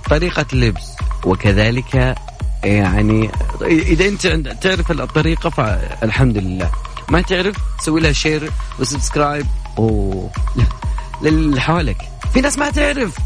طريقة 0.09 0.45
اللبس 0.53 0.87
وكذلك 1.25 2.15
يعني 2.63 3.31
إذا 3.61 4.07
أنت 4.07 4.27
تعرف 4.61 4.91
الطريقة 4.91 5.49
فالحمد 5.49 6.37
لله. 6.37 6.71
ما 7.09 7.21
تعرف 7.21 7.55
تسوي 7.79 8.01
لها 8.01 8.11
share 8.11 8.51
و 8.79 8.86
subscribe 8.86 9.45
و 9.77 10.27
للي 11.23 11.61
حولك. 11.61 11.97
في 12.33 12.41
ناس 12.41 12.57
ما 12.57 12.69
تعرف. 12.69 13.17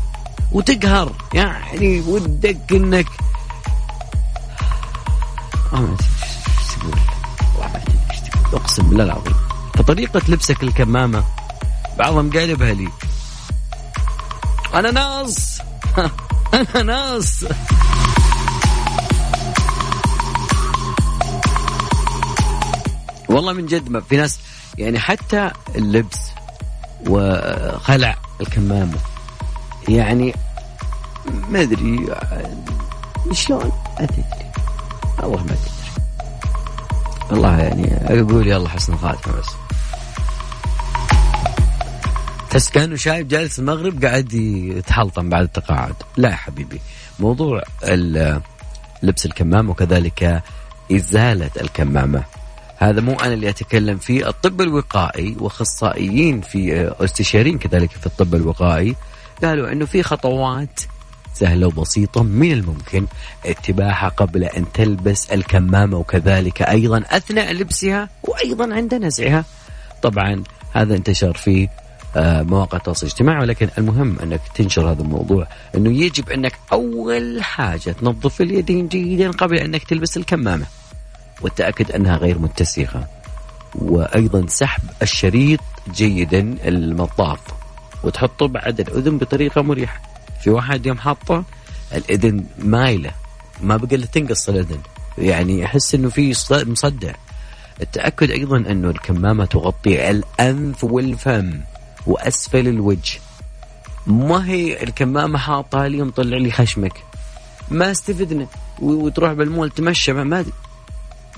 وتقهر. 0.51 1.11
يعني 1.33 2.01
ودك 2.01 2.71
إنك 2.71 3.07
أقسم 8.53 8.83
بالله 8.89 9.03
العظيم. 9.03 9.33
فطريقة 9.77 10.21
لبسك 10.27 10.63
الكمامة 10.63 11.23
بعضهم 11.99 12.31
قالبها 12.31 12.73
لي 12.73 12.89
أنا 14.73 14.91
ناص 14.91 15.52
أنا 16.53 16.83
ناص 16.83 17.43
والله 23.29 23.53
من 23.53 23.65
جد 23.65 23.89
ما 23.89 24.01
في 24.01 24.17
ناس 24.17 24.39
يعني 24.77 24.99
حتى 24.99 25.51
اللبس 25.75 26.19
وخلع 27.07 28.15
الكمامة. 28.41 28.97
يعني 29.89 30.35
ما 31.49 31.61
أدري 31.61 32.15
شلون 33.31 33.71
ما 33.99 34.05
تدري 34.05 34.51
والله 35.19 35.43
ما 35.43 35.55
تدري 35.55 36.03
والله 37.31 37.59
يعني 37.59 38.19
أقول 38.21 38.47
يلا 38.47 38.69
حسن 38.69 38.93
الخاتمه 38.93 39.33
بس. 39.39 39.49
تحس 42.53 42.69
كأنه 42.69 42.95
شايف 42.95 43.27
جالس 43.27 43.59
المغرب 43.59 44.05
قاعد 44.05 44.33
يتحلطم 44.33 45.29
بعد 45.29 45.43
التقاعد. 45.43 45.95
لا 46.17 46.29
يا 46.29 46.35
حبيبي. 46.35 46.81
موضوع 47.19 47.63
لبس 49.03 49.25
الكمامة 49.25 49.71
وكذلك 49.71 50.43
إزالة 50.91 51.49
الكمامة. 51.61 52.23
هذا 52.77 53.01
مو 53.01 53.13
أنا 53.13 53.33
اللي 53.33 53.49
أتكلم 53.49 53.97
فيه 53.97 54.29
الطب 54.29 54.61
الوقائي 54.61 55.35
وأخصائيين 55.39 56.41
في 56.41 56.93
أستشاريين 56.99 57.57
كذلك 57.57 57.91
في 57.91 58.05
الطب 58.05 58.35
الوقائي. 58.35 58.95
قالوا 59.43 59.71
إنه 59.71 59.85
في 59.85 60.03
خطوات 60.03 60.79
سهلة 61.33 61.67
وبسيطة 61.67 62.23
من 62.23 62.51
الممكن 62.51 63.07
اتباعها 63.45 64.09
قبل 64.09 64.43
أن 64.43 64.71
تلبس 64.73 65.31
الكمامة 65.31 65.97
وكذلك 65.97 66.61
أيضا 66.61 67.03
أثناء 67.09 67.53
لبسها 67.53 68.09
وأيضا 68.23 68.73
عند 68.73 68.95
نزعها. 68.95 69.45
طبعا 70.01 70.43
هذا 70.73 70.95
انتشر 70.95 71.33
في 71.33 71.69
مواقع 72.17 72.77
التواصل 72.77 73.05
الاجتماعي 73.07 73.39
ولكن 73.39 73.69
المهم 73.77 74.19
أنك 74.19 74.41
تنشر 74.55 74.91
هذا 74.91 75.01
الموضوع 75.01 75.47
أنه 75.75 75.91
يجب 75.91 76.29
أنك 76.29 76.53
أول 76.71 77.43
حاجة 77.43 77.91
تنظف 77.91 78.41
اليدين 78.41 78.87
جيدا 78.87 79.31
قبل 79.31 79.57
أنك 79.57 79.83
تلبس 79.83 80.17
الكمامة. 80.17 80.65
والتأكد 81.41 81.91
أنها 81.91 82.17
غير 82.17 82.39
متسخة. 82.39 83.07
وأيضا 83.75 84.45
سحب 84.47 84.81
الشريط 85.01 85.59
جيدا 85.95 86.55
المطاط 86.65 87.39
وتحطه 88.03 88.47
بعد 88.47 88.79
الأذن 88.79 89.17
بطريقة 89.17 89.61
مريحة. 89.61 90.01
في 90.43 90.49
واحد 90.49 90.85
يوم 90.85 90.97
حاطه 90.97 91.43
الأذن 91.95 92.45
مايلة 92.59 93.11
ما 93.61 93.77
بقى 93.77 93.97
له 93.97 94.05
تنقص 94.05 94.49
الأذن. 94.49 94.79
يعني 95.17 95.65
أحس 95.65 95.95
أنه 95.95 96.09
في 96.09 96.33
مصدع. 96.51 97.13
التأكد 97.81 98.31
أيضا 98.31 98.57
أنه 98.57 98.89
الكمامة 98.89 99.45
تغطي 99.45 100.09
الأنف 100.09 100.83
والفم. 100.83 101.53
وأسفل 102.07 102.67
الوجه. 102.67 103.19
ما 104.07 104.47
هي 104.47 104.83
الكمامة 104.83 105.39
حاطها 105.39 105.87
لي 105.87 106.01
مطلع 106.01 106.37
لي 106.37 106.51
خشمك. 106.51 107.03
ما 107.71 107.91
استفدنا. 107.91 108.47
وتروح 108.79 109.33
بالمول 109.33 109.69
تمشى 109.69 110.13
ما 110.13 110.39
أدري. 110.39 110.53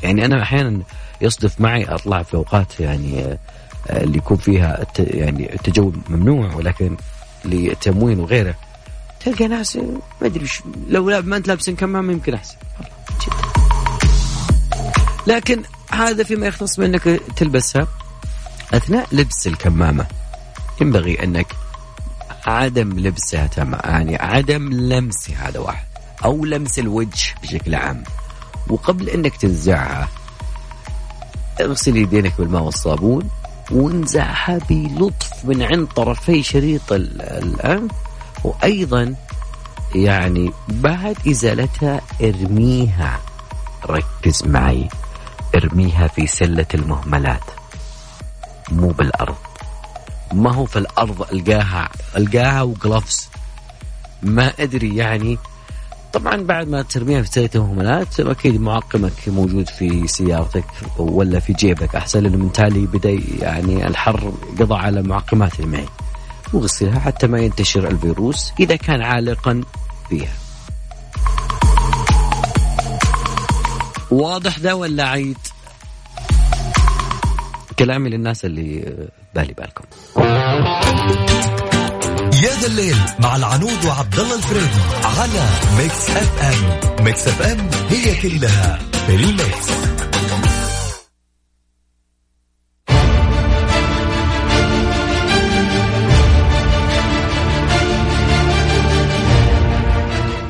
يعني 0.04 0.26
أنا 0.26 0.42
أحيانا 0.42 0.82
يصدف 1.22 1.62
معي 1.62 1.86
أطلع 1.86 2.24
في 2.24 2.34
أوقات 2.34 2.80
يعني 2.80 3.22
آه، 3.22 3.38
اللي 3.90 4.18
يكون 4.18 4.38
فيها 4.38 4.86
يعني 5.00 5.54
التجول 5.54 5.94
ممنوع 6.10 6.56
ولكن 6.56 6.98
لتموين 7.46 8.20
وغيره. 8.20 8.56
تلقى 9.26 9.48
ناس 9.48 9.76
ما 9.76 10.28
أدري 10.28 10.48
لو 10.88 11.22
ما 11.22 11.38
أنت 11.38 11.48
لابس 11.48 11.70
كمامة 11.70 12.14
يمكن 12.14 12.34
أحسن. 12.34 12.56
لكن 15.28 15.64
هذا 15.92 16.24
فيما 16.24 16.48
يختص 16.48 16.80
بأنك 16.80 17.22
تلبسها 17.36 17.88
أثناء 18.74 19.08
لبس 19.12 19.48
الكمامة. 19.48 20.06
ينبغي 20.82 21.24
أنك 21.24 21.48
عدم 22.46 23.00
لبسها 23.00 23.50
يعني 23.84 24.16
عدم 24.16 24.74
لمسها 24.74 25.50
هذا 25.50 25.60
واحد 25.60 25.86
أو 26.26 26.46
لمس 26.46 26.80
الوجه 26.80 27.36
بشكل 27.44 27.76
عام. 27.76 28.04
وقبل 28.70 29.10
أنك 29.10 29.36
تنزعها 29.36 30.10
اغسل 31.62 31.98
يدينك 31.98 32.34
بالماء 32.38 32.62
والصابون 32.64 33.30
وانزعها 33.72 34.60
بلطف 34.70 35.46
من 35.46 35.64
عند 35.64 35.88
طرفي 35.88 36.44
شريط 36.44 36.94
الأنف 36.94 37.92
وأيضا 38.44 39.16
يعني 39.96 40.52
بعد 40.68 41.18
إزالتها 41.28 42.02
ارميها. 42.22 43.20
ركز 43.90 44.44
معي 44.46 44.90
ارميها 45.56 46.08
في 46.08 46.28
سلة 46.28 46.66
المهملات 46.74 47.44
مو 48.72 48.88
بالأرض. 48.88 49.45
ما 50.34 50.54
هو 50.54 50.66
في 50.66 50.80
الأرض 50.80 51.22
ألقاها 51.34 51.90
ألقاها 52.18 52.62
وجلوفز 52.62 53.30
ما 54.24 54.54
أدري 54.60 54.96
يعني. 54.96 55.38
طبعا 56.14 56.36
بعد 56.44 56.68
ما 56.68 56.82
ترميها 56.82 57.22
في 57.22 57.28
سلة 57.32 57.50
المهملات 57.56 58.20
أكيد 58.20 58.62
معقمك 58.62 59.12
موجود 59.28 59.70
في 59.70 60.08
سيارتك 60.08 60.66
ولا 60.98 61.40
في 61.40 61.54
جيبك. 61.54 61.96
أحسن 61.96 62.24
لأنه 62.24 62.38
من 62.38 62.52
تالي 62.52 62.86
بدأ 62.86 63.22
يعني 63.40 63.88
الحر 63.88 64.34
قضى 64.60 64.76
على 64.76 65.02
معقمات 65.02 65.62
معي 65.62 65.86
وغسلها 66.54 67.00
حتى 67.00 67.28
ما 67.28 67.40
ينتشر 67.40 67.88
الفيروس 67.88 68.52
إذا 68.60 68.76
كان 68.76 69.02
عالقا 69.02 69.62
فيها. 70.10 70.34
واضح 74.12 74.58
ده 74.58 74.76
ولا 74.76 75.10
عيد؟ 75.10 75.38
كلامي 77.80 78.10
للناس 78.10 78.46
اللي 78.46 78.96
بالي 79.36 79.54
بالكم. 79.54 79.84
يا 82.44 82.60
ذا 82.62 82.68
الليل 82.68 82.96
مع 83.20 83.36
العنود 83.36 83.86
وعبد 83.86 84.20
الله 84.20 84.36
الفريدي 84.36 84.82
على 85.04 85.46
Mix 85.78 86.10
FM. 86.10 87.06
Mix 87.06 87.28
FM 87.28 87.70
هي 87.90 88.22
كلها 88.22 88.80
في 89.08 89.16
ال 89.16 89.27
mix. 89.27 89.70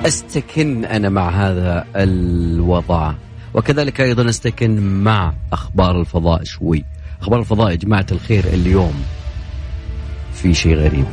استكن 0.05 0.85
أنا 0.85 1.09
مع 1.09 1.29
هذا 1.29 1.85
الوضع 1.95 3.13
وكذلك 3.53 4.01
أيضا 4.01 4.29
استكن 4.29 5.03
مع 5.03 5.33
أخبار 5.53 6.01
الفضاء 6.01 6.43
شوي. 6.43 6.85
أخبار 7.25 7.39
الفضاء 7.39 7.71
يا 7.71 7.75
جماعة 7.75 8.05
الخير 8.11 8.43
اليوم 8.45 9.03
في 10.33 10.53
شيء 10.53 10.75
غريب. 10.75 11.05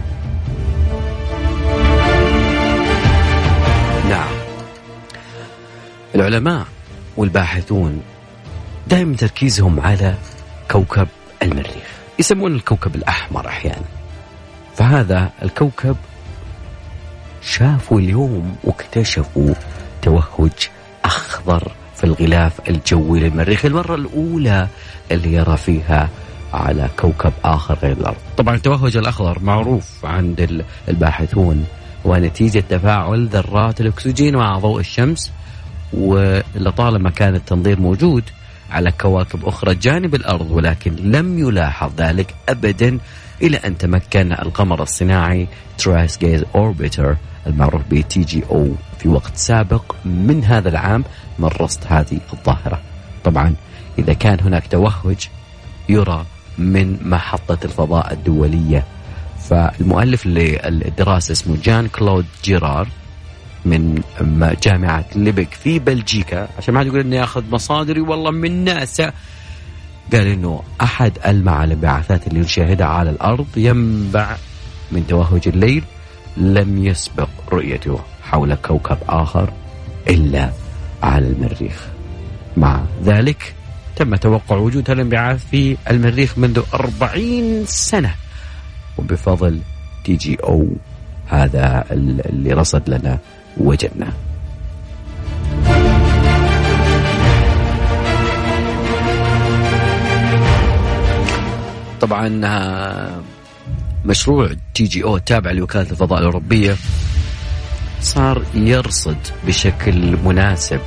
نعم. 4.09 4.29
العلماء 6.15 6.67
والباحثون 7.17 8.03
دائما 8.89 9.17
تركيزهم 9.17 9.81
على 9.81 10.15
كوكب 10.71 11.09
المريخ. 11.43 11.89
يسمون 12.19 12.55
الكوكب 12.55 12.95
الأحمر 12.95 13.49
أحيانا. 13.49 13.87
فهذا 14.77 15.31
الكوكب 15.43 15.97
شافوا 17.43 18.01
اليوم 18.01 18.57
واكتشفوا 18.65 19.55
توهج 20.03 20.69
أخضر 21.05 21.73
في 21.97 22.05
الغلاف 22.05 22.69
الجوي 22.69 23.21
للمريخ 23.21 23.65
المرة 23.65 23.95
الأولى 23.95 24.69
اللي 25.11 25.33
يرى 25.33 25.57
فيها 25.57 26.09
على 26.53 26.89
كوكب 27.01 27.33
آخر 27.45 27.79
غير 27.83 27.93
الأرض. 27.93 28.17
طبعا 28.37 28.55
التوهج 28.55 28.97
الأخضر 28.97 29.39
معروف 29.43 30.07
عند 30.07 30.65
الباحثون 30.89 31.65
ونتيجة 32.05 32.65
تفاعل 32.71 33.27
ذرات 33.27 33.81
الأكسجين 33.81 34.37
مع 34.37 34.59
ضوء 34.59 34.81
الشمس 34.81 35.33
ولطالما 35.93 37.11
كان 37.11 37.35
التنظير 37.35 37.81
موجود 37.81 38.25
على 38.71 38.93
كواكب 38.93 39.45
أخرى 39.45 39.75
جانب 39.75 40.15
الأرض 40.15 40.51
ولكن 40.51 40.97
لم 40.97 41.39
يلاحظ 41.39 41.93
ذلك 41.99 42.35
أبدا 42.49 42.99
إلى 43.43 43.57
أن 43.57 43.79
تمكن 43.79 44.33
القمر 44.33 44.83
الصناعي 44.83 45.49
Trace 45.79 46.19
Gas 46.19 46.45
Orbiter 46.55 47.17
المعروف 47.47 47.83
ب 47.91 48.01
TGO 48.01 48.75
في 48.99 49.09
وقت 49.09 49.37
سابق 49.37 49.95
من 50.05 50.45
هذا 50.45 50.69
العام 50.69 51.05
من 51.39 51.49
رصد 51.61 51.81
هذه 51.87 52.21
الظاهرة. 52.33 52.81
طبعا 53.25 53.55
إذا 53.99 54.13
كان 54.13 54.41
هناك 54.41 54.67
توهج 54.67 55.29
يرى 55.89 56.27
من 56.59 57.09
محطة 57.09 57.59
الفضاء 57.65 58.13
الدولية. 58.13 58.85
فالمؤلف 59.51 60.27
للدراسة 60.27 61.33
اسمه 61.33 61.57
جان 61.63 61.89
كلود 61.89 62.27
جيرار 62.45 62.89
من 63.65 64.03
جامعة 64.63 65.05
لييج 65.15 65.55
في 65.55 65.79
بلجيكا 65.79 66.49
عشان 66.59 66.75
ما 66.75 66.81
حد 66.81 66.87
يقول 66.87 67.01
إني 67.01 67.17
ياخذ 67.17 67.45
مصادري 67.51 68.01
والله 68.01 68.31
من 68.31 68.65
ناسا 68.65 69.13
قال 70.13 70.27
إنه 70.27 70.63
أحد 70.81 71.19
المع 71.27 71.65
الانبعاثات 71.65 72.27
اللي 72.27 72.41
نشاهدها 72.41 72.87
على 72.87 73.11
الأرض 73.11 73.47
ينبع 73.57 74.37
من 74.93 75.07
توهج 75.07 75.49
الليل 75.49 75.85
لم 76.37 76.85
يسبق 76.87 77.29
رؤيته 77.53 78.01
حول 78.23 78.55
كوكب 78.55 78.99
آخر 79.09 79.53
إلا 80.09 80.51
على 81.03 81.27
المريخ. 81.27 81.87
مع 82.57 82.83
ذلك 83.05 83.55
تم 83.97 84.17
توقع 84.17 84.57
وجود 84.57 84.91
الانبعاث 84.91 85.47
في 85.51 85.77
المريخ 85.91 86.39
منذ 86.39 86.63
40 86.75 87.65
سنة 87.67 88.15
وبفضل 88.99 89.61
تي 90.05 90.17
جي 90.17 90.37
أو 90.45 90.69
هذا 91.27 91.85
اللي 91.91 92.53
رصد 92.53 92.91
لنا 92.91 93.19
وجدناه 93.57 94.13
طبعا 102.03 102.29
مشروع 104.05 104.51
تي 104.75 104.85
جي 104.85 105.05
أو 105.05 105.17
التابع 105.17 105.51
لوكالة 105.51 105.91
الفضاء 105.91 106.19
الأوروبية. 106.19 106.77
صار 108.01 108.43
يرصد 108.55 109.17
بشكل 109.47 110.17
مناسب 110.25 110.81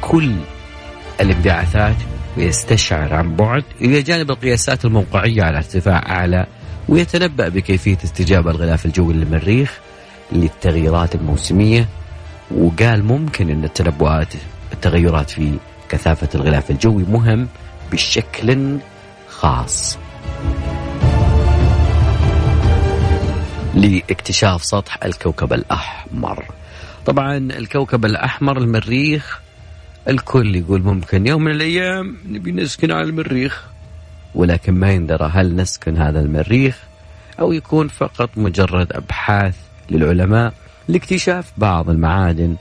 كل 0.00 0.34
الانبعاثات 1.20 1.96
ويستشعر 2.36 3.14
عن 3.14 3.36
بعد 3.36 3.64
إلى 3.80 4.02
جانب 4.02 4.30
القياسات 4.30 4.84
الموقعية 4.84 5.42
على 5.42 5.56
ارتفاع 5.56 5.98
أعلى 5.98 6.46
ويتنبأ 6.88 7.48
بكيفية 7.48 7.98
استجابة 8.04 8.50
الغلاف 8.50 8.86
الجوي 8.86 9.14
للمريخ 9.14 9.78
للتغييرات 10.32 11.14
الموسمية. 11.14 11.88
وقال 12.50 13.04
ممكن 13.04 13.50
أن 13.50 13.64
التنبؤات 13.64 14.34
التغيرات 14.72 15.30
في 15.30 15.58
كثافة 15.88 16.28
الغلاف 16.34 16.70
الجوي 16.70 17.04
مهم 17.04 17.48
بشكل 17.92 18.78
خاص. 19.28 19.98
لاكتشاف 23.74 24.64
سطح 24.64 24.98
الكوكب 25.04 25.52
الأحمر. 25.52 26.44
طبعا 27.06 27.36
الكوكب 27.36 28.04
الأحمر 28.04 28.58
المريخ 28.58 29.40
الكل 30.08 30.56
يقول 30.56 30.82
ممكن 30.82 31.26
يوم 31.26 31.44
من 31.44 31.50
الأيام 31.50 32.16
نبي 32.28 32.52
نسكن 32.52 32.90
على 32.90 33.02
المريخ 33.02 33.64
ولكن 34.34 34.74
ما 34.74 34.92
يندرى 34.92 35.30
هل 35.32 35.56
نسكن 35.56 35.96
هذا 35.96 36.20
المريخ 36.20 36.78
أو 37.40 37.52
يكون 37.52 37.88
فقط 37.88 38.30
مجرد 38.36 38.92
أبحاث 38.92 39.56
للعلماء 39.90 40.52
لاكتشاف 40.88 41.52
بعض 41.56 41.90
المعادن 41.90 42.56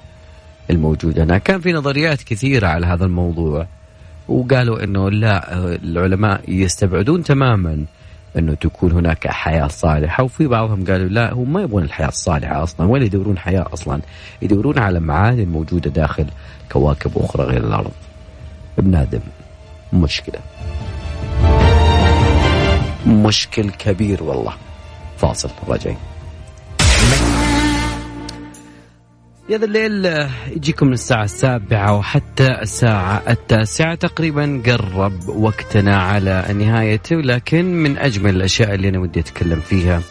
الموجودة 0.70 1.24
هناك. 1.24 1.44
كان 1.44 1.62
في 1.62 1.74
نظريات 1.74 2.24
كثيرة 2.24 2.68
على 2.68 2.86
هذا 2.86 3.06
الموضوع. 3.06 3.68
وقالوا 4.30 4.84
أنه 4.84 5.12
لا 5.12 5.54
العلماء 5.76 6.42
يستبعدون 6.48 7.24
تماما 7.24 7.86
أنه 8.38 8.54
تكون 8.54 8.92
هناك 8.92 9.28
حياة 9.28 9.68
صالحة 9.68 10.24
وفي 10.24 10.48
بعضهم 10.48 10.86
قالوا 10.86 11.10
لا 11.10 11.34
هم 11.34 11.54
ما 11.54 11.62
يبغون 11.62 11.84
الحياة 11.84 12.08
الصالحة 12.08 12.64
أصلا 12.64 12.88
ولا 12.88 13.04
يدورون 13.04 13.38
حياة 13.38 13.66
أصلا 13.74 14.02
يدورون 14.42 14.80
على 14.80 15.00
معادن 15.00 15.48
موجودة 15.48 15.90
داخل 15.90 16.26
كواكب 16.72 17.12
أخرى 17.16 17.44
غير 17.44 17.64
الأرض. 17.64 17.92
بنادم 18.78 19.20
مشكلة. 19.94 20.40
مشكل 23.08 23.70
كبير 23.70 24.24
والله. 24.24 24.54
فاصل 25.18 25.50
راجعين. 25.68 25.98
يا 29.50 29.58
ذا 29.58 29.66
الليل 29.66 30.06
يجيكم 30.56 30.88
من 30.88 30.94
الساعة 30.94 31.24
السابعة 31.24 31.98
وحتى 31.98 32.48
الساعة 32.62 33.24
التاسعة 33.30 33.96
تقريبا 33.96 34.62
قرب 34.66 35.30
وقتنا 35.30 36.02
على 36.02 36.46
نهايته 36.54 37.16
لكن 37.16 37.66
من 37.66 37.98
أجمل 37.98 38.36
الأشياء 38.36 38.74
اللي 38.74 38.90
أنا 38.90 39.00
ودي 39.00 39.20
أتكلم 39.20 39.60
فيها 39.60 40.02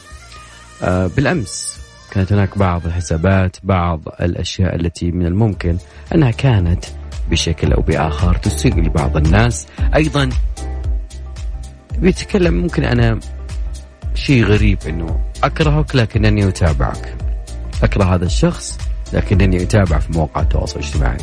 آه، 0.83 1.07
بالأمس 1.07 1.81
كانت 2.11 2.33
هناك 2.33 2.59
بعض 2.59 2.87
الحسابات 2.87 3.57
بعض 3.63 4.01
الأشياء 4.21 4.77
التي 4.77 5.11
من 5.11 5.27
الممكن 5.27 5.77
أنها 6.15 6.31
كانت 6.31 6.85
بشكل 7.31 7.73
أو 7.73 7.83
بآخر 7.83 8.35
تسيء 8.35 8.81
لبعض 8.81 9.17
الناس. 9.17 9.67
أيضا 9.95 10.29
بيتكلم 11.99 12.55
ممكن 12.55 12.85
أنا 12.85 13.21
شيء 14.15 14.45
غريب 14.45 14.79
أنه 14.89 15.21
أكرهك 15.45 15.97
لكنني 15.97 16.49
أتابعك. 16.49 17.15
أكره 17.83 18.05
هذا 18.05 18.25
الشخص 18.25 18.88
لكنني 19.13 19.63
أتابع 19.63 19.99
في 19.99 20.13
مواقع 20.13 20.41
التواصل 20.41 20.81
الاجتماعي 20.81 21.19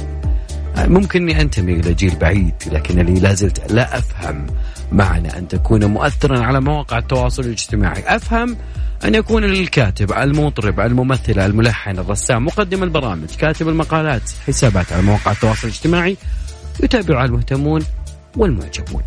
ممكن 0.78 1.22
إني 1.22 1.42
أنتمي 1.42 1.74
إلى 1.74 1.94
جيل 1.94 2.16
بعيد 2.16 2.54
لكنني 2.72 3.20
لا 3.20 3.34
زلت 3.34 3.72
لا 3.72 3.98
أفهم 3.98 4.48
معنى 4.92 5.38
أن 5.38 5.48
تكون 5.48 5.86
مؤثرا 5.86 6.40
على 6.40 6.62
مواقع 6.62 6.98
التواصل 6.98 7.44
الاجتماعي، 7.44 8.04
أفهم 8.16 8.58
أن 9.06 9.16
يكون 9.16 9.44
الكاتب، 9.44 10.12
المطرب، 10.14 10.80
الممثل، 10.80 11.40
الملحن، 11.40 12.00
الرسام، 12.00 12.46
مقدم 12.46 12.84
البرامج، 12.84 13.30
كاتب 13.40 13.70
المقالات، 13.70 14.22
حسابات 14.48 14.94
على 14.94 15.02
مواقع 15.02 15.32
التواصل 15.32 15.68
الاجتماعي 15.68 16.18
يتابعها 16.84 17.26
المهتمون 17.26 17.82
والمعجبون. 18.38 19.04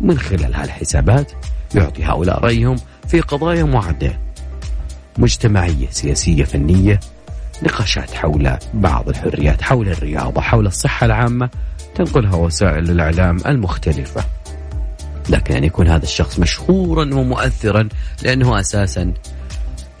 من 0.00 0.18
خلال 0.18 0.54
هالحسابات 0.54 1.32
يعطي 1.74 2.04
هؤلاء 2.04 2.40
رأيهم 2.44 2.76
في 3.08 3.20
قضايا 3.20 3.64
معدة 3.64 4.18
مجتمعية 5.18 5.88
سياسية 5.90 6.44
فنية 6.44 7.00
نقاشات 7.62 8.10
حول 8.14 8.56
بعض 8.74 9.08
الحريات 9.08 9.62
حول 9.62 9.88
الرياضة 9.88 10.40
حول 10.40 10.66
الصحة 10.66 11.06
العامة 11.06 11.50
تنقلها 11.94 12.34
وسائل 12.34 12.90
الإعلام 12.90 13.36
المختلفة. 13.46 14.24
لكن 15.28 15.54
أن 15.54 15.64
يكون 15.64 15.88
هذا 15.88 16.04
الشخص 16.04 16.38
مشهورا 16.38 17.14
ومؤثرا 17.14 17.88
لأنه 18.22 18.60
أساسا 18.60 19.12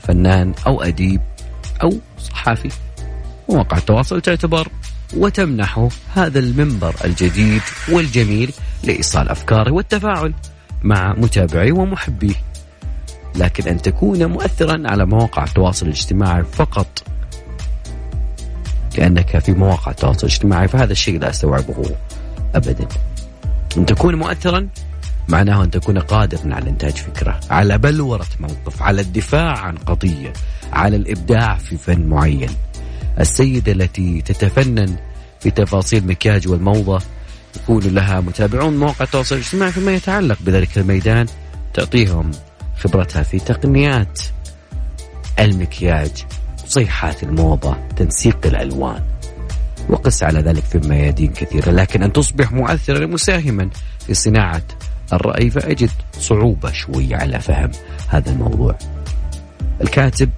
فنان 0.02 0.54
أو 0.66 0.82
أديب 0.82 1.20
أو 1.82 1.92
صحافي 2.18 2.68
مواقع 3.48 3.76
التواصل 3.76 4.20
تعتبر 4.20 4.68
وتمنحه 5.16 5.88
هذا 6.14 6.38
المنبر 6.38 6.94
الجديد 7.04 7.62
والجميل 7.88 8.52
لإيصال 8.84 9.28
أفكاره 9.28 9.72
والتفاعل 9.72 10.34
مع 10.82 11.12
متابعيه 11.12 11.72
ومحبيه. 11.72 12.34
لكن 13.36 13.68
أن 13.68 13.82
تكون 13.82 14.26
مؤثرا 14.26 14.82
على 14.86 15.06
مواقع 15.06 15.44
التواصل 15.44 15.86
الاجتماعي 15.86 16.42
فقط 16.52 17.02
لأنك 18.98 19.38
في 19.38 19.52
مواقع 19.52 19.90
التواصل 19.90 20.26
الاجتماعي 20.26 20.68
فهذا 20.68 20.92
الشيء 20.92 21.18
لا 21.18 21.30
أستوعبه 21.30 21.96
أبدا. 22.54 22.88
أن 23.76 23.86
تكون 23.86 24.14
مؤثرا 24.14 24.68
معناه 25.28 25.64
أن 25.64 25.70
تكون 25.70 25.98
قادرا 25.98 26.54
على 26.54 26.70
إنتاج 26.70 26.92
فكرة 26.92 27.40
على 27.50 27.78
بلورة 27.78 28.26
موقف 28.40 28.82
على 28.82 29.00
الدفاع 29.00 29.58
عن 29.58 29.76
قضية 29.76 30.32
على 30.72 30.96
الإبداع 30.96 31.56
في 31.56 31.76
فن 31.76 32.06
معين. 32.06 32.50
السيدة 33.20 33.72
التي 33.72 34.22
تتفنن 34.22 34.96
في 35.40 35.50
تفاصيل 35.50 36.06
مكياج 36.06 36.48
والموضة 36.48 37.02
يكون 37.56 37.82
لها 37.82 38.20
متابعون 38.20 38.76
مواقع 38.76 39.04
التواصل 39.04 39.34
الاجتماعي 39.34 39.72
فيما 39.72 39.94
يتعلق 39.94 40.38
بذلك 40.40 40.78
الميدان 40.78 41.26
تعطيهم 41.74 42.30
خبرتها 42.78 43.22
في 43.22 43.38
تقنيات 43.38 44.20
المكياج. 45.38 46.24
صيحات 46.70 47.22
الموضة 47.22 47.76
تنسيق 47.96 48.46
الألوان. 48.46 49.02
وقس 49.88 50.22
على 50.22 50.40
ذلك 50.40 50.62
في 50.64 50.78
ميادين 50.78 51.32
كثيرة 51.32 51.70
لكن 51.70 52.02
أن 52.02 52.12
تصبح 52.12 52.52
مؤثرا 52.52 53.06
مساهما 53.06 53.70
في 54.06 54.14
صناعة 54.14 54.62
الرأي 55.12 55.50
فأجد 55.50 55.90
صعوبة 56.12 56.72
شوي 56.72 57.14
على 57.14 57.40
فهم 57.40 57.70
هذا 58.08 58.30
الموضوع. 58.30 58.78
الكاتب 59.80 60.30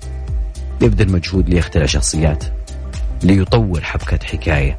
يبذل 0.83 1.12
مجهود 1.12 1.49
ليخترع 1.49 1.87
شخصيات 1.87 2.45
ليطور 3.23 3.81
حبكة 3.81 4.27
حكاية 4.27 4.79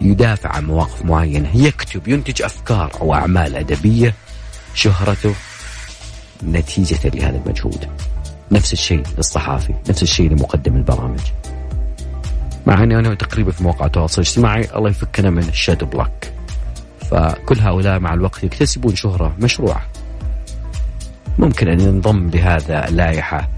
يدافع 0.00 0.50
عن 0.50 0.64
مواقف 0.64 1.04
معينة 1.04 1.56
يكتب 1.56 2.08
ينتج 2.08 2.42
أفكار 2.42 2.92
أو 3.00 3.14
أعمال 3.14 3.56
أدبية 3.56 4.14
شهرته 4.74 5.34
نتيجة 6.44 7.08
لهذا 7.08 7.42
المجهود. 7.44 7.88
نفس 8.52 8.72
الشيء 8.72 9.02
للصحافي 9.16 9.74
نفس 9.88 10.02
الشيء 10.02 10.30
لمقدم 10.30 10.76
البرامج. 10.76 11.20
مع 12.66 12.82
إني 12.82 12.98
أنا 12.98 13.14
تقريبا 13.14 13.52
في 13.52 13.62
مواقع 13.62 13.86
التواصل 13.86 14.22
الاجتماعي 14.22 14.68
الله 14.76 14.90
يفكنا 14.90 15.30
من 15.30 15.48
ال 15.48 15.53
shadow 15.53 15.86
block 15.86 16.24
فكل 17.10 17.60
هؤلاء 17.60 17.98
مع 17.98 18.14
الوقت 18.14 18.44
يكتسبون 18.44 18.96
شهرة 18.96 19.36
مشروعة. 19.38 19.86
ممكن 21.38 21.68
أن 21.68 21.80
ينضم 21.80 22.30
بهذا 22.30 22.88
اللائحة. 22.88 23.48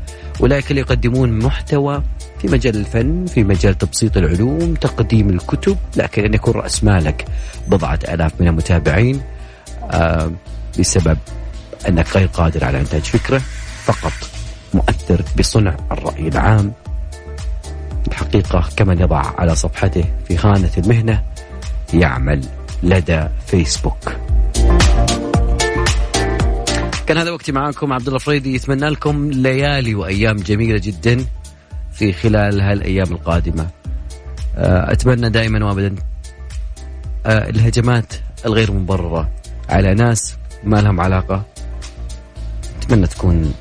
أولئك 0.40 0.70
اللي 0.70 0.80
يقدمون 0.80 1.38
محتوى 1.38 2.02
في 2.38 2.48
مجال 2.48 2.76
الفن 2.76 3.26
في 3.26 3.44
مجال 3.44 3.78
تبسيط 3.78 4.16
العلوم 4.16 4.74
تقديم 4.74 5.30
الكتب 5.30 5.76
لكن 5.96 6.24
أن 6.24 6.34
يكون 6.34 6.54
رأس 6.54 6.84
مالك 6.84 7.24
بضعة 7.68 7.98
ألاف 8.08 8.32
من 8.40 8.48
المتابعين 8.48 9.20
آه 9.90 10.32
بسبب 10.78 11.18
أنك 11.88 12.16
غير 12.16 12.26
قادر 12.26 12.64
على 12.64 12.80
إنتاج 12.80 13.02
فكرة 13.02 13.42
فقط. 13.84 14.33
مؤثر 14.74 15.22
بصنع 15.38 15.76
الرأي 15.92 16.28
العام. 16.28 16.72
الحقيقة 18.08 18.68
كمن 18.76 19.00
يضع 19.00 19.22
على 19.38 19.54
صفحته 19.54 20.04
في 20.28 20.36
خانة 20.36 20.70
المهنة 20.78 21.22
يعمل 21.94 22.44
لدى 22.82 23.28
فيسبوك. 23.46 24.12
كان 27.06 27.18
هذا 27.18 27.30
وقتي 27.30 27.52
معاكم 27.52 27.92
عبد 27.92 28.06
الله 28.06 28.18
فريدي. 28.18 28.54
يتمنى 28.54 28.88
لكم 28.88 29.30
ليالي 29.30 29.94
وأيام 29.94 30.36
جميلة 30.36 30.80
جدا 30.82 31.24
في 31.92 32.12
خلال 32.12 32.60
هالأيام 32.60 33.12
القادمة. 33.12 33.68
آه، 34.56 34.92
أتمنى 34.92 35.30
دائما 35.30 35.64
وابدا 35.64 35.94
آه، 37.26 37.48
الهجمات 37.48 38.12
الغير 38.46 38.72
مبررة 38.72 39.30
على 39.68 39.94
ناس 39.94 40.36
ما 40.64 40.80
لهم 40.80 41.00
علاقة. 41.00 41.42
أتمنى 42.82 43.06
تكون 43.06 43.54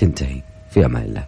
تنتهي 0.00 0.40
في 0.70 0.86
أمان 0.86 1.02
الله. 1.02 1.24